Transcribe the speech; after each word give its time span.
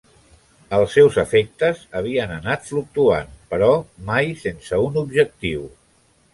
Els 0.77 0.95
seus 0.97 1.19
afectes 1.23 1.83
havien 1.99 2.33
anat 2.37 2.65
fluctuant, 2.71 3.31
però 3.53 3.71
mai 4.11 4.35
sense 4.47 4.85
un 4.89 5.01
objectiu. 5.07 5.73